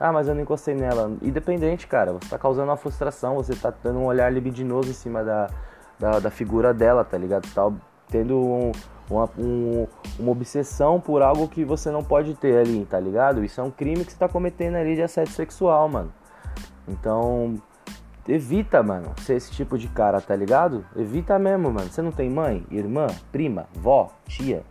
Ah, 0.00 0.10
mas 0.10 0.26
eu 0.26 0.34
não 0.34 0.40
encostei 0.40 0.74
nela. 0.74 1.12
Independente, 1.20 1.86
cara, 1.86 2.14
você 2.14 2.28
tá 2.30 2.38
causando 2.38 2.70
uma 2.70 2.78
frustração, 2.78 3.34
você 3.34 3.54
tá 3.54 3.72
dando 3.82 3.98
um 3.98 4.06
olhar 4.06 4.32
libidinoso 4.32 4.88
em 4.90 4.94
cima 4.94 5.22
da, 5.22 5.50
da, 5.98 6.20
da 6.20 6.30
figura 6.30 6.72
dela, 6.72 7.04
tá 7.04 7.18
ligado? 7.18 7.46
Tá 7.54 7.70
tendo 8.08 8.38
um, 8.38 8.72
uma, 9.10 9.28
um, 9.38 9.86
uma 10.18 10.32
obsessão 10.32 10.98
por 10.98 11.20
algo 11.20 11.46
que 11.46 11.62
você 11.62 11.90
não 11.90 12.02
pode 12.02 12.34
ter 12.34 12.56
ali, 12.58 12.86
tá 12.86 12.98
ligado? 12.98 13.44
Isso 13.44 13.60
é 13.60 13.64
um 13.64 13.70
crime 13.70 14.02
que 14.02 14.12
você 14.12 14.18
tá 14.18 14.28
cometendo 14.28 14.76
ali 14.76 14.94
de 14.94 15.02
assédio 15.02 15.34
sexual, 15.34 15.88
mano. 15.90 16.23
Então, 16.86 17.56
evita, 18.28 18.82
mano, 18.82 19.12
ser 19.20 19.34
esse 19.34 19.50
tipo 19.50 19.78
de 19.78 19.88
cara, 19.88 20.20
tá 20.20 20.34
ligado? 20.34 20.84
Evita 20.96 21.38
mesmo, 21.38 21.70
mano. 21.70 21.90
Você 21.90 22.02
não 22.02 22.12
tem 22.12 22.30
mãe, 22.30 22.64
irmã, 22.70 23.06
prima, 23.30 23.66
vó, 23.74 24.10
tia, 24.26 24.62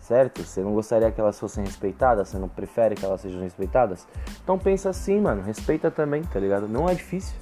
certo? 0.00 0.42
Você 0.42 0.60
não 0.60 0.72
gostaria 0.72 1.10
que 1.10 1.20
elas 1.20 1.38
fossem 1.38 1.64
respeitadas? 1.64 2.28
Você 2.28 2.38
não 2.38 2.48
prefere 2.48 2.94
que 2.94 3.04
elas 3.04 3.20
sejam 3.20 3.40
respeitadas? 3.40 4.06
Então 4.42 4.58
pensa 4.58 4.90
assim, 4.90 5.20
mano, 5.20 5.42
respeita 5.42 5.90
também, 5.90 6.22
tá 6.22 6.40
ligado? 6.40 6.68
Não 6.68 6.88
é 6.88 6.94
difícil. 6.94 7.34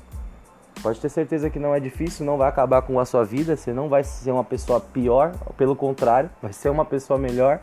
Pode 0.83 1.00
ter 1.00 1.09
certeza 1.09 1.50
que 1.50 1.59
não 1.59 1.75
é 1.75 1.81
difícil, 1.81 2.25
não 2.25 2.37
vai 2.37 2.49
acabar 2.49 2.83
com 2.83 3.00
a 3.00 3.05
sua 3.05 3.25
vida, 3.25 3.57
você 3.57 3.73
não 3.73 3.88
vai 3.88 4.05
ser 4.05 4.31
uma 4.31 4.45
pessoa 4.45 4.81
pior, 4.81 5.33
pelo 5.57 5.75
contrário, 5.75 6.31
vai 6.41 6.53
ser 6.53 6.69
uma 6.69 6.85
pessoa 6.85 7.19
melhor 7.19 7.59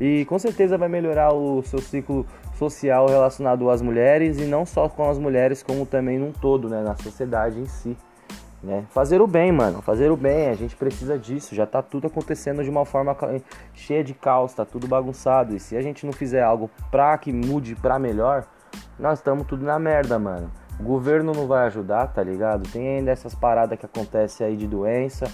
e 0.00 0.24
com 0.26 0.38
certeza 0.38 0.76
vai 0.76 0.88
melhorar 0.88 1.32
o 1.32 1.62
seu 1.62 1.78
ciclo 1.78 2.26
social 2.56 3.06
relacionado 3.06 3.68
às 3.70 3.80
mulheres 3.80 4.38
e 4.38 4.44
não 4.44 4.66
só 4.66 4.88
com 4.88 5.08
as 5.08 5.18
mulheres, 5.18 5.62
como 5.62 5.86
também 5.86 6.18
num 6.18 6.32
todo, 6.32 6.68
né, 6.68 6.82
na 6.82 6.96
sociedade 6.96 7.60
em 7.60 7.66
si. 7.66 7.96
Né? 8.62 8.84
Fazer 8.90 9.20
o 9.20 9.26
bem, 9.26 9.52
mano. 9.52 9.80
Fazer 9.80 10.10
o 10.10 10.16
bem, 10.16 10.48
a 10.48 10.54
gente 10.54 10.74
precisa 10.74 11.18
disso. 11.18 11.54
Já 11.54 11.66
tá 11.66 11.82
tudo 11.82 12.08
acontecendo 12.08 12.64
de 12.64 12.70
uma 12.70 12.84
forma 12.84 13.16
cheia 13.72 14.02
de 14.02 14.12
caos, 14.14 14.54
tá 14.54 14.64
tudo 14.64 14.88
bagunçado. 14.88 15.54
E 15.54 15.60
se 15.60 15.76
a 15.76 15.82
gente 15.82 16.04
não 16.04 16.12
fizer 16.12 16.42
algo 16.42 16.70
pra 16.90 17.16
que 17.16 17.32
mude 17.32 17.76
pra 17.76 17.98
melhor, 17.98 18.44
nós 18.98 19.18
estamos 19.18 19.46
tudo 19.46 19.64
na 19.64 19.78
merda, 19.78 20.18
mano. 20.18 20.50
O 20.80 20.82
governo 20.82 21.32
não 21.32 21.46
vai 21.46 21.66
ajudar, 21.66 22.08
tá 22.08 22.22
ligado? 22.22 22.68
Tem 22.70 22.98
ainda 22.98 23.10
essas 23.10 23.34
paradas 23.34 23.78
que 23.78 23.86
acontecem 23.86 24.46
aí 24.46 24.56
de 24.56 24.66
doença, 24.66 25.26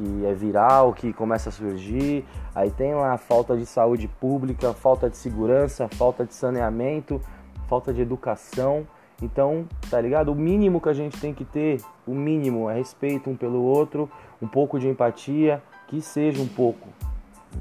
que 0.00 0.24
é 0.26 0.32
viral, 0.32 0.94
que 0.94 1.12
começa 1.12 1.50
a 1.50 1.52
surgir. 1.52 2.24
Aí 2.54 2.70
tem 2.70 2.94
lá 2.94 3.12
a 3.12 3.18
falta 3.18 3.56
de 3.56 3.66
saúde 3.66 4.08
pública, 4.08 4.72
falta 4.72 5.10
de 5.10 5.16
segurança, 5.16 5.88
falta 5.88 6.24
de 6.24 6.34
saneamento, 6.34 7.20
falta 7.68 7.92
de 7.92 8.00
educação. 8.00 8.86
Então, 9.22 9.66
tá 9.90 10.00
ligado? 10.00 10.32
O 10.32 10.34
mínimo 10.34 10.80
que 10.80 10.88
a 10.88 10.94
gente 10.94 11.20
tem 11.20 11.34
que 11.34 11.44
ter, 11.44 11.82
o 12.06 12.14
mínimo 12.14 12.70
é 12.70 12.74
respeito 12.74 13.28
um 13.28 13.36
pelo 13.36 13.62
outro, 13.62 14.10
um 14.40 14.48
pouco 14.48 14.78
de 14.80 14.88
empatia, 14.88 15.62
que 15.86 16.00
seja 16.00 16.40
um 16.40 16.48
pouco, 16.48 16.88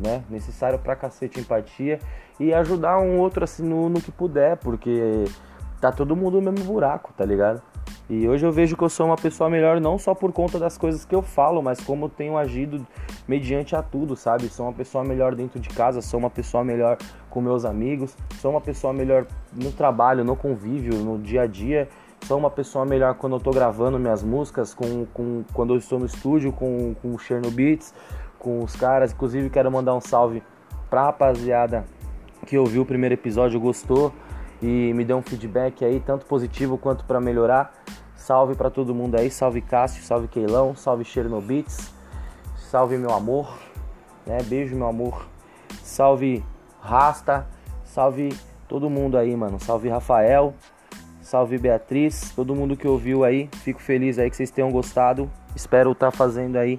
né? 0.01 0.23
Necessário 0.29 0.79
pra 0.79 0.95
cacete 0.95 1.41
empatia 1.41 1.99
e 2.39 2.53
ajudar 2.53 2.99
um 2.99 3.19
outro 3.19 3.43
assim 3.43 3.63
no, 3.63 3.89
no 3.89 3.99
que 3.99 4.11
puder, 4.11 4.55
porque 4.57 5.25
tá 5.81 5.91
todo 5.91 6.15
mundo 6.15 6.39
no 6.39 6.49
mesmo 6.49 6.71
buraco, 6.71 7.11
tá 7.17 7.25
ligado? 7.25 7.61
E 8.09 8.27
hoje 8.27 8.43
eu 8.43 8.51
vejo 8.51 8.75
que 8.75 8.83
eu 8.83 8.89
sou 8.89 9.05
uma 9.05 9.15
pessoa 9.15 9.51
melhor 9.51 9.79
não 9.79 9.99
só 9.99 10.15
por 10.15 10.33
conta 10.33 10.57
das 10.57 10.79
coisas 10.79 11.05
que 11.05 11.13
eu 11.13 11.21
falo, 11.21 11.61
mas 11.61 11.79
como 11.79 12.09
tenho 12.09 12.37
agido 12.37 12.83
mediante 13.27 13.75
a 13.75 13.83
tudo, 13.83 14.15
sabe? 14.15 14.49
Sou 14.49 14.65
uma 14.65 14.73
pessoa 14.73 15.03
melhor 15.03 15.35
dentro 15.35 15.59
de 15.59 15.69
casa, 15.69 16.01
sou 16.01 16.19
uma 16.19 16.29
pessoa 16.29 16.63
melhor 16.63 16.97
com 17.29 17.39
meus 17.39 17.65
amigos, 17.65 18.17
sou 18.41 18.49
uma 18.49 18.61
pessoa 18.61 18.91
melhor 18.91 19.27
no 19.53 19.71
trabalho, 19.71 20.23
no 20.23 20.35
convívio, 20.35 20.95
no 20.95 21.19
dia 21.19 21.43
a 21.43 21.47
dia. 21.47 21.87
Sou 22.25 22.39
uma 22.39 22.49
pessoa 22.49 22.83
melhor 22.83 23.13
quando 23.13 23.35
eu 23.35 23.39
tô 23.39 23.51
gravando 23.51 23.99
minhas 23.99 24.23
músicas, 24.23 24.73
com, 24.73 25.05
com, 25.13 25.43
quando 25.53 25.75
eu 25.75 25.77
estou 25.77 25.99
no 25.99 26.07
estúdio 26.07 26.51
com, 26.51 26.95
com 26.95 27.13
o 27.13 27.19
Cherno 27.19 27.51
Beats, 27.51 27.93
com 28.39 28.63
os 28.63 28.75
caras. 28.75 29.13
Inclusive 29.13 29.51
quero 29.51 29.71
mandar 29.71 29.93
um 29.93 30.01
salve 30.01 30.41
pra 30.89 31.03
rapaziada 31.03 31.85
que 32.47 32.57
ouviu 32.57 32.81
o 32.81 32.85
primeiro 32.85 33.13
episódio, 33.13 33.59
gostou 33.59 34.11
e 34.61 34.93
me 34.93 35.05
deu 35.05 35.17
um 35.17 35.21
feedback 35.21 35.85
aí, 35.85 35.99
tanto 35.99 36.25
positivo 36.25 36.77
quanto 36.77 37.05
para 37.05 37.21
melhorar. 37.21 37.78
Salve 38.19 38.53
para 38.53 38.69
todo 38.69 38.93
mundo 38.93 39.15
aí, 39.15 39.31
salve 39.31 39.61
Cássio, 39.61 40.03
salve 40.03 40.27
Keilão, 40.27 40.75
salve 40.75 41.05
Chernobits, 41.05 41.91
salve 42.57 42.97
meu 42.97 43.11
amor, 43.11 43.57
né? 44.27 44.43
Beijo 44.43 44.75
meu 44.75 44.87
amor. 44.87 45.25
Salve 45.81 46.43
Rasta, 46.81 47.47
salve 47.83 48.37
todo 48.67 48.89
mundo 48.89 49.17
aí, 49.17 49.35
mano. 49.35 49.57
Salve 49.59 49.87
Rafael, 49.87 50.53
salve 51.21 51.57
Beatriz, 51.57 52.31
todo 52.35 52.53
mundo 52.53 52.75
que 52.75 52.87
ouviu 52.87 53.23
aí. 53.23 53.49
Fico 53.63 53.81
feliz 53.81 54.19
aí 54.19 54.29
que 54.29 54.35
vocês 54.35 54.51
tenham 54.51 54.69
gostado. 54.69 55.31
Espero 55.55 55.93
estar 55.93 56.11
tá 56.11 56.17
fazendo 56.17 56.57
aí 56.57 56.77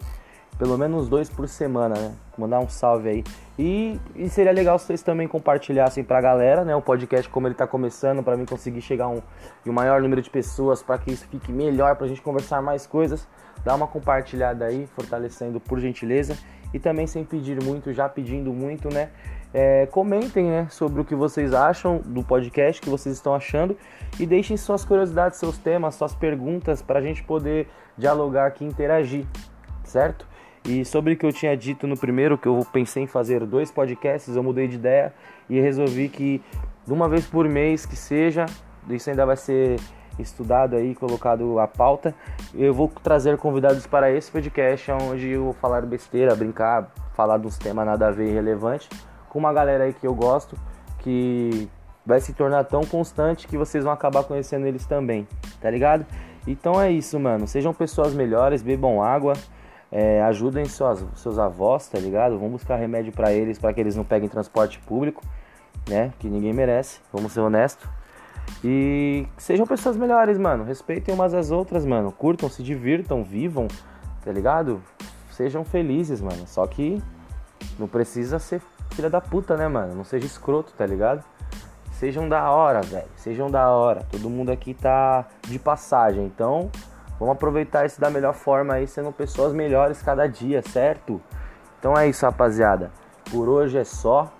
pelo 0.59 0.77
menos 0.77 1.09
dois 1.09 1.31
por 1.31 1.49
semana, 1.49 1.95
né? 1.99 2.15
Mandar 2.37 2.61
um 2.61 2.69
salve 2.69 3.09
aí. 3.09 3.25
E, 3.63 4.01
e, 4.17 4.27
seria 4.31 4.53
legal 4.53 4.79
se 4.79 4.87
vocês 4.87 5.03
também 5.03 5.29
compartilhassem 5.29 6.03
pra 6.03 6.19
galera, 6.19 6.65
né? 6.65 6.75
O 6.75 6.81
podcast 6.81 7.29
como 7.29 7.47
ele 7.47 7.55
tá 7.55 7.67
começando, 7.67 8.23
para 8.23 8.35
mim 8.35 8.47
conseguir 8.47 8.81
chegar 8.81 9.09
um, 9.09 9.21
um 9.67 9.73
maior 9.73 10.01
número 10.01 10.23
de 10.23 10.31
pessoas, 10.31 10.83
para 10.83 10.97
que 10.97 11.13
isso 11.13 11.29
fique 11.29 11.53
melhor, 11.53 11.95
pra 11.95 12.07
gente 12.07 12.23
conversar 12.23 12.63
mais 12.63 12.87
coisas. 12.87 13.29
Dá 13.63 13.75
uma 13.75 13.87
compartilhada 13.87 14.65
aí, 14.65 14.89
fortalecendo 14.97 15.61
por 15.61 15.79
gentileza. 15.79 16.39
E 16.73 16.79
também 16.79 17.07
sem 17.07 17.23
pedir 17.23 17.63
muito, 17.63 17.93
já 17.93 18.09
pedindo 18.09 18.51
muito, 18.51 18.89
né? 18.89 19.11
É, 19.53 19.85
comentem 19.89 20.47
né, 20.47 20.67
sobre 20.71 21.03
o 21.03 21.05
que 21.05 21.15
vocês 21.15 21.53
acham 21.53 21.99
do 21.99 22.25
podcast, 22.25 22.81
o 22.81 22.85
que 22.85 22.89
vocês 22.89 23.15
estão 23.15 23.35
achando 23.35 23.77
e 24.19 24.25
deixem 24.25 24.57
suas 24.57 24.87
curiosidades, 24.87 25.39
seus 25.39 25.59
temas, 25.59 25.97
suas 25.97 26.15
perguntas 26.15 26.81
para 26.81 27.01
a 27.01 27.03
gente 27.03 27.23
poder 27.25 27.69
dialogar 27.99 28.47
aqui 28.47 28.65
e 28.65 28.69
interagir, 28.69 29.27
certo? 29.83 30.30
E 30.65 30.85
sobre 30.85 31.15
o 31.15 31.17
que 31.17 31.25
eu 31.25 31.33
tinha 31.33 31.57
dito 31.57 31.87
no 31.87 31.97
primeiro, 31.97 32.37
que 32.37 32.47
eu 32.47 32.67
pensei 32.73 33.03
em 33.03 33.07
fazer 33.07 33.45
dois 33.47 33.71
podcasts, 33.71 34.37
eu 34.37 34.43
mudei 34.43 34.69
de 34.69 34.77
ideia 34.77 35.13
e 35.49 35.59
resolvi 35.61 36.09
que 36.09 36.43
de 36.87 36.93
uma 36.93 37.09
vez 37.09 37.27
por 37.27 37.49
mês 37.49 37.87
que 37.87 37.97
seja, 37.97 38.47
isso 38.89 39.09
ainda 39.11 39.25
vai 39.25 39.37
ser 39.37 39.79
estudado 40.19 40.77
aí, 40.77 40.95
colocado 40.95 41.59
a 41.59 41.67
pauta. 41.67 42.15
Eu 42.55 42.75
vou 42.75 42.89
trazer 43.03 43.37
convidados 43.39 43.87
para 43.87 44.11
esse 44.11 44.31
podcast, 44.31 44.91
onde 44.93 45.31
eu 45.31 45.45
vou 45.45 45.53
falar 45.55 45.83
besteira, 45.83 46.35
brincar, 46.35 46.93
falar 47.15 47.39
dos 47.39 47.57
temas 47.59 47.87
nada 47.87 48.09
a 48.09 48.11
ver 48.11 48.33
relevante, 48.33 48.89
com 49.29 49.39
uma 49.39 49.53
galera 49.53 49.85
aí 49.85 49.93
que 49.93 50.07
eu 50.07 50.15
gosto, 50.15 50.57
que 50.99 51.69
vai 52.05 52.21
se 52.21 52.33
tornar 52.33 52.65
tão 52.65 52.83
constante 52.83 53.47
que 53.47 53.57
vocês 53.57 53.85
vão 53.85 53.93
acabar 53.93 54.25
conhecendo 54.25 54.67
eles 54.67 54.85
também, 54.87 55.27
tá 55.61 55.71
ligado? 55.71 56.05
Então 56.47 56.81
é 56.81 56.91
isso, 56.91 57.19
mano. 57.21 57.47
Sejam 57.47 57.73
pessoas 57.73 58.15
melhores, 58.15 58.63
bebam 58.63 59.03
água. 59.03 59.35
É, 59.93 60.23
ajudem 60.23 60.65
suas, 60.67 61.05
seus 61.17 61.39
avós, 61.39 61.89
tá 61.89 61.99
ligado? 61.99 62.39
Vão 62.39 62.49
buscar 62.49 62.77
remédio 62.77 63.13
para 63.13 63.33
eles, 63.33 63.59
para 63.59 63.73
que 63.73 63.81
eles 63.81 63.97
não 63.97 64.05
peguem 64.05 64.29
transporte 64.29 64.79
público, 64.81 65.23
né? 65.89 66.13
Que 66.19 66.29
ninguém 66.29 66.53
merece, 66.53 67.01
vamos 67.13 67.33
ser 67.33 67.41
honestos. 67.41 67.89
E 68.63 69.27
sejam 69.37 69.67
pessoas 69.67 69.97
melhores, 69.97 70.39
mano. 70.39 70.65
Respeitem 70.65 71.15
umas 71.15 71.35
às 71.35 71.51
outras, 71.51 71.85
mano. 71.85 72.13
Curtam, 72.13 72.49
se 72.49 72.63
divirtam, 72.63 73.23
vivam, 73.23 73.69
tá 74.25 74.31
ligado? 74.31 74.81
Sejam 75.31 75.65
felizes, 75.65 76.21
mano. 76.21 76.47
Só 76.47 76.67
que 76.67 77.03
não 77.79 77.89
precisa 77.89 78.39
ser 78.39 78.61
filha 78.91 79.09
da 79.09 79.21
puta, 79.21 79.57
né, 79.57 79.69
mano? 79.69 79.95
Não 79.95 80.05
seja 80.05 80.27
escroto, 80.27 80.73
tá 80.77 80.85
ligado? 80.85 81.25
Sejam 81.93 82.29
da 82.29 82.51
hora, 82.51 82.81
velho. 82.83 83.09
Sejam 83.17 83.51
da 83.51 83.71
hora. 83.71 84.07
Todo 84.11 84.29
mundo 84.29 84.51
aqui 84.51 84.75
tá 84.75 85.27
de 85.47 85.59
passagem, 85.59 86.25
então 86.25 86.71
Vamos 87.21 87.35
aproveitar 87.35 87.85
isso 87.85 88.01
da 88.01 88.09
melhor 88.09 88.33
forma 88.33 88.73
aí, 88.73 88.87
sendo 88.87 89.13
pessoas 89.13 89.53
melhores 89.53 90.01
cada 90.01 90.27
dia, 90.27 90.63
certo? 90.63 91.21
Então 91.79 91.95
é 91.95 92.09
isso, 92.09 92.25
rapaziada. 92.25 92.91
Por 93.31 93.47
hoje 93.47 93.77
é 93.77 93.85
só. 93.85 94.33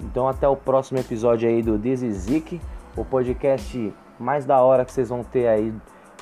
Então 0.00 0.28
até 0.28 0.46
o 0.46 0.56
próximo 0.56 1.00
episódio 1.00 1.48
aí 1.48 1.60
do 1.60 1.76
This 1.76 2.26
o 2.96 3.04
podcast 3.04 3.92
mais 4.18 4.46
da 4.46 4.60
hora 4.60 4.84
que 4.84 4.92
vocês 4.92 5.08
vão 5.08 5.24
ter 5.24 5.48
aí 5.48 5.74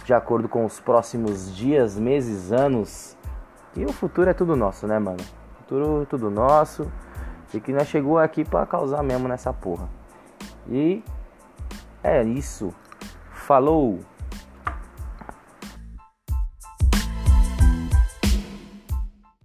de 0.05 0.15
acordo 0.15 0.49
com 0.49 0.65
os 0.65 0.81
próximos 0.81 1.55
dias, 1.55 1.99
meses, 1.99 2.53
anos. 2.53 3.15
E 3.77 3.85
o 3.85 3.93
futuro 3.93 4.31
é 4.31 4.35
tudo 4.35 4.57
nosso, 4.57 4.87
né, 4.87 4.99
mano? 4.99 5.21
O 5.21 5.59
futuro 5.59 6.03
é 6.03 6.07
tudo 6.07 6.31
nosso. 6.31 6.91
E 7.53 7.61
que 7.61 7.73
nós 7.73 7.87
chegou 7.87 8.19
aqui 8.19 8.47
para 8.47 8.65
causar 8.65 9.03
mesmo 9.03 9.29
nessa 9.29 9.53
porra. 9.53 9.89
E 10.69 11.05
é 12.03 12.23
isso. 12.23 12.75
Falou! 13.31 14.01